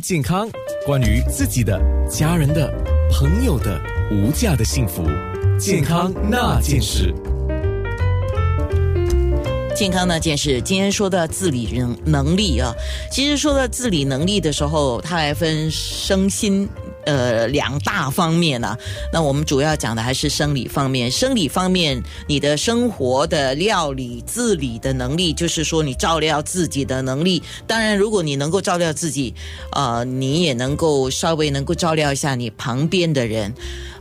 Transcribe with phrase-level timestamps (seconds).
[0.00, 0.48] 健康，
[0.86, 2.72] 关于自己的、家人的、
[3.10, 5.04] 朋友的无价的幸福，
[5.58, 7.14] 健康那件事。
[9.74, 12.72] 健康那件事，今天说的自理能能力啊，
[13.12, 16.68] 其实说到自理能力的时候，它还分身心
[17.04, 18.76] 呃两大方面呢、
[19.12, 27.42] 那我们主要讲的还是生理方面，生理方面，你的生活的料理自理的能力，就是说你照料自己的能力。
[27.66, 29.34] 当然，如果你能够照料自己，
[29.72, 33.52] 呃，你也能够稍微能够照料一下你旁边的人。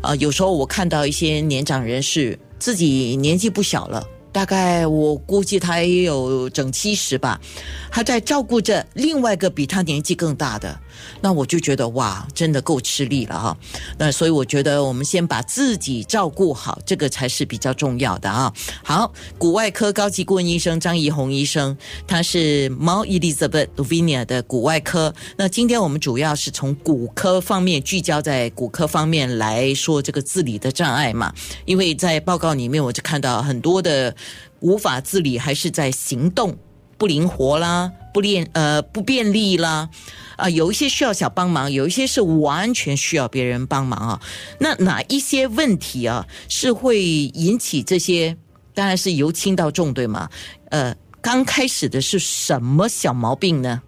[0.01, 4.07] 呃，有时候我看到一些年长人士自己年纪不小了。
[4.37, 7.41] 大概我估计他也有整七十吧，
[7.89, 10.79] 他在照顾着另外一个比他年纪更大的，
[11.21, 13.57] 那我就觉得哇，真的够吃力了哈。
[13.97, 18.53] 那所以我觉得我们先把自己照顾好，这个才是比较重要的啊。
[18.83, 21.75] 好，骨外科高级顾问医生张怡红医生，
[22.05, 25.11] 他是 Mount Elizabeth Lavinia 的骨外科。
[25.35, 31.33] 那今天我们主要是从骨科方面聚焦在骨科方面来说这个自理的障碍嘛，
[31.65, 34.15] 因为在报告里面我就看到很多的。
[34.59, 36.57] 无法自理，还是在行动
[36.97, 39.89] 不灵活啦，不练呃不便利啦，
[40.35, 44.21] 啊、有一些需要小帮忙，有一些是完全需要别人帮忙啊。
[44.59, 48.37] 那哪一些问题啊是会引起这些？
[48.73, 50.29] 当然是由轻到重，对吗？
[50.69, 53.81] 呃，刚开始的是什么小毛病呢？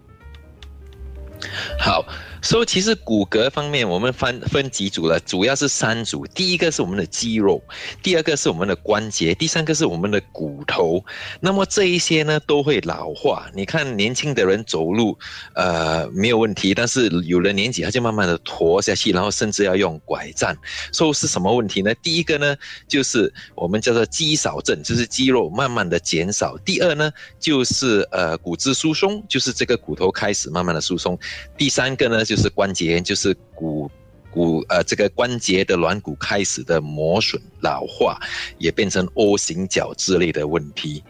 [1.80, 2.04] 好，
[2.42, 6.26] 所以其实骨骼方面，我们分分几组了，主要是三组。
[6.28, 7.62] 第一个是我们的肌肉，
[8.02, 11.04] 第二个是我们的关节，第三个是我们的骨头。
[11.40, 13.50] 那么这一些呢都会老化。
[13.54, 15.18] 你看年轻的人走路，
[15.56, 20.56] 呃没有问题，但是有了年纪他就慢慢的驼下去，然后甚至要用拐杖。
[20.92, 21.94] 所以是什么问题呢？
[21.96, 22.56] 第一个呢
[22.88, 26.58] 就是我们叫做肌少症，就是肌肉慢慢的减少。
[26.60, 31.18] 第二呢就是呃骨质疏松，就是这个骨头开始慢慢的疏松。
[31.58, 33.90] 第三个呢，就是关节炎，就是骨
[34.30, 38.20] 骨呃这个关节的软骨开始的磨损老化，
[38.60, 41.04] 也变成 O 型脚之类的问题。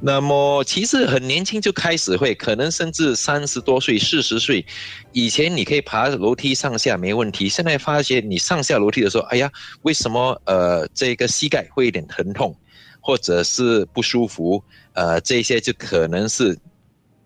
[0.00, 4.66] 那么其实很年轻就开始会，可能甚至三十多岁、四十岁，
[5.12, 9.48] 以前你可以爬楼梯上下没问题，现在发现你上下楼梯的时候，哎呀，
[9.82, 12.52] 为什么呃这个膝盖会有点疼痛，
[13.00, 14.60] 或者是不舒服？
[14.94, 16.58] 呃，这些就可能是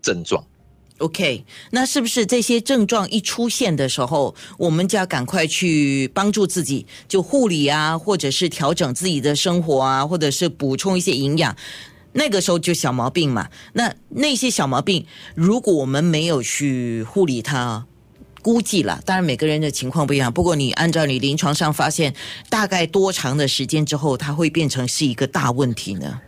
[0.02, 0.44] 症状。
[1.00, 11.56] OK，那是不是这些症状一出现的时候，我们就要赶快去帮助自己，就护理啊，或者是调整自己的生活啊，或者是补充一些营养？
[12.12, 13.48] 那个时候就小毛病嘛。
[13.72, 17.86] 那那些小毛病，如果我们没有去护理它，
[18.42, 20.30] 估计了，当然每个人的情况不一样。
[20.30, 22.14] 不过你按照你临床上发现，
[22.50, 26.20] 大概多长的时间之后，它会变成是一个大问题呢？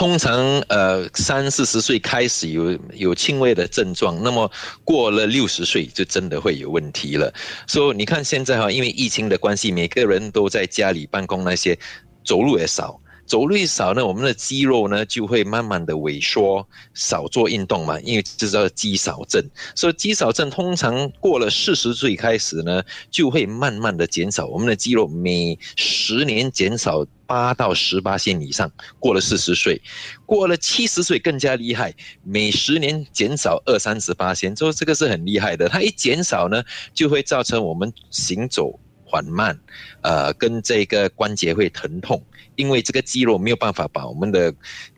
[0.00, 4.50] 通常呃三四十岁开始有有轻微的症状，那么
[4.82, 7.30] 过了六十岁就真的会有问题了。
[7.66, 11.78] 所以你看现在哈，因为疫情的关系，每个人都在家里办公，那些
[12.24, 12.98] 走路也少。
[13.30, 19.40] 走路一少呢，我们的肌肉呢就会慢慢的萎缩，少做运动嘛，因为这叫肌少症。
[19.76, 28.68] 所以肌少症通常过了四十岁开始呢，就会慢慢的减少，我们的肌肉每十年减少八到十八线以上。
[28.98, 29.80] 过了四十岁，
[30.26, 35.68] 过了七十岁更加厉害，每十年减少二三十八线，所以这个是很厉害的。
[35.68, 38.76] 它一减少呢，就会造成我们行走
[39.10, 39.58] 缓慢，
[40.02, 42.22] 呃，跟这个关节会疼痛。
[42.56, 44.52] 因为这个肌肉没有办法把我们的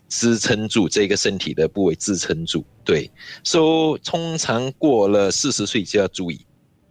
[0.09, 3.09] 支撑住这个身体的部位支撑住，对，
[3.45, 6.45] 所以通常过了四十岁就要注意。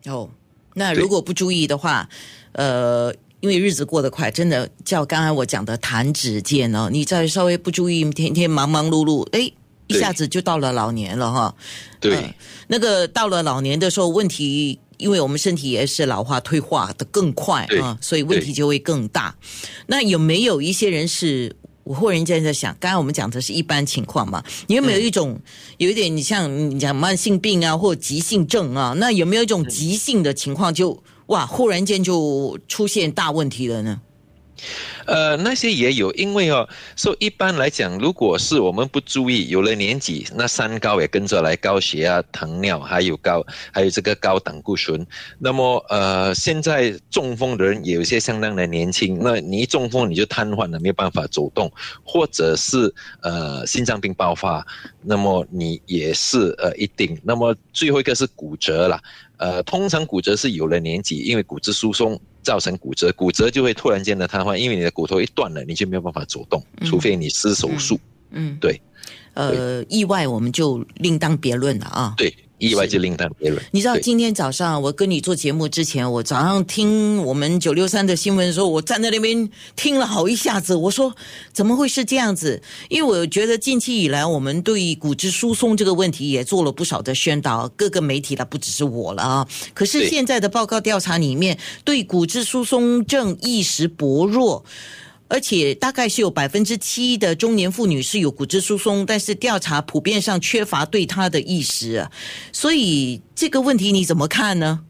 [0.06, 0.30] 哦，
[0.74, 2.08] 那如果不注意的话，
[2.54, 9.52] 呃，因为日子过得快，真的叫刚才我讲的弹指间哦，你再稍微不注意，天天忙忙碌碌，哎，
[9.88, 11.54] 一下子就到了老年了哈。
[12.00, 12.36] 对，呃
[12.68, 14.80] 那个到了老年的时候，问题。
[15.02, 19.36] 因为我们身体也是老化退化的更快啊，所以问题就会更大。
[19.88, 21.56] 那有没有一些人是？
[21.84, 25.42] 我忽然间在想，刚才我们讲的是一般情况嘛，你有没有一种、嗯、
[25.80, 34.00] 有一点，你像你讲慢性病啊，或急性症啊，那有没有一种急性的情况就，就哇，忽然间就出现大问题了呢？
[35.06, 45.06] 呃，那些也有，因为哦，说、一般来讲，如果是我们不注意，有了年纪，那三高也跟着来，高血压、糖尿，还有高，还有这个高胆固醇。
[45.40, 51.72] 那么，呃，现在中风的人也有些相当的年轻，那你一中风你就瘫痪了，没有办法走动，
[52.04, 54.66] 或者是呃心脏病爆发，
[55.02, 57.20] 那么你也是呃一定。
[57.24, 59.00] 那么最后一个是骨折了。
[59.38, 68.00] 呃，通常骨折是有了年纪，因为骨质疏松造成骨折，骨折就会突然间的瘫痪，因为你的骨头一断了，你就没有办法走动，除非你施手术。
[68.32, 68.82] 嗯，对。
[69.34, 72.14] 呃，意外我们就另当别论了啊。
[72.18, 73.62] 对，意外就另当别论。
[73.72, 80.76] 你知道今天早上我跟你做节目之前，我早上听我们九六三的新闻的时候，我站在那边听了好一下子。
[80.76, 81.16] 我说
[81.52, 82.62] 怎么会是这样子？
[82.90, 89.48] 因为我觉得近期以来，我们对骨质疏松这个问题也做了不少的宣导，各个媒体了，不只是我了啊。
[89.74, 94.64] 可是现在的报告调查里面，对骨质疏松症意识薄弱。
[95.32, 102.12] 而且大概是有百分之七的中年妇女是有骨质疏松，但是调查普遍上缺乏对她的意识啊，
[102.52, 104.82] 所以这个问题你怎么看呢？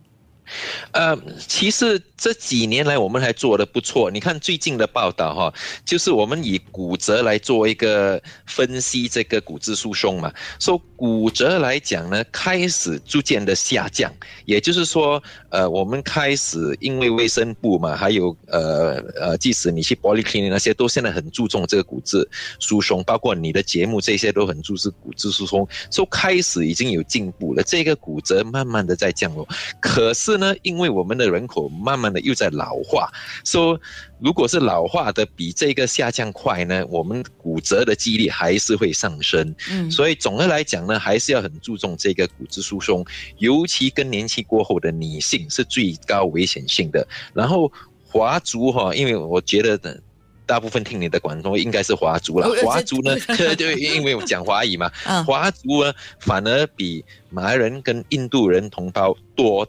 [0.91, 1.17] 呃，
[1.47, 4.09] 其实这几年来我们还做的不错。
[4.11, 5.53] 你看最近的报道哈，
[5.85, 10.31] 就是我们以骨折来做一个分析，这个骨质疏松嘛。
[10.59, 14.13] 说骨折来讲呢，开始逐渐的下降，
[14.45, 22.27] 也就是说，呃，我们开始因为卫生部嘛，还有呃呃，即使你去 polyclinic 那些，都现在很注重这个骨质
[22.59, 29.47] 疏松，包括你的节目这些都很注重骨质疏松，说开始已经有进步了，这个骨折慢慢的在降落。
[29.79, 33.09] 可是呢，因为我们的人口慢慢的又在老化，
[33.45, 33.79] 说
[34.19, 39.55] 如果是老化的比这个下降快呢，我们骨折的几率还是会上升。
[39.69, 43.05] 嗯，所以总的来讲呢，还是要很注重这个骨质疏松，
[43.37, 47.07] 尤其更年期过后的女性是最高危险性的。
[47.33, 47.71] 然后
[48.03, 50.01] 华族哈，因为我觉得的。
[50.43, 53.15] 大部分听你的广东应该是华族了哦，华族呢，
[53.55, 59.65] 对，因为我讲华语嘛，啊，华族呢反而比马来人跟印度人同胞多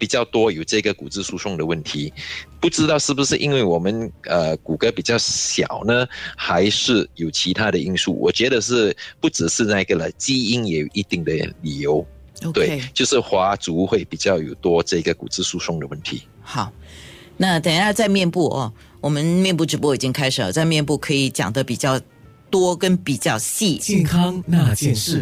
[0.00, 2.12] 比较多有这个骨质疏松的问题，
[2.58, 6.04] 不知道是不是因为我们呃骨骼比较小呢，
[6.36, 8.18] 还是有其他的因素？
[8.18, 12.04] 我觉得是不只是那个了，基因也有一定的理由。
[12.54, 16.22] 对就是华族会比较有多这个骨质疏松的问题。
[16.40, 16.72] 好。
[17.42, 18.70] 那等一下在面部哦，
[19.00, 21.98] 我们面部直播已经开始了，在面部可以讲的比较
[22.50, 23.78] 多跟比较细。
[23.78, 25.18] 健康那件事。